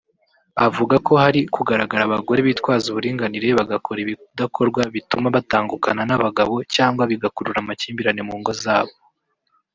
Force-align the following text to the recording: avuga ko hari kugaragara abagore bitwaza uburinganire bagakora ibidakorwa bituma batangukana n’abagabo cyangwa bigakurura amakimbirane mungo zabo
avuga 0.67 0.95
ko 1.07 1.13
hari 1.23 1.39
kugaragara 1.55 2.01
abagore 2.05 2.39
bitwaza 2.47 2.85
uburinganire 2.87 3.47
bagakora 3.59 3.99
ibidakorwa 4.01 4.81
bituma 4.93 5.27
batangukana 5.35 6.01
n’abagabo 6.05 6.53
cyangwa 6.75 7.03
bigakurura 7.11 7.57
amakimbirane 7.61 8.21
mungo 8.29 8.51
zabo 8.63 8.93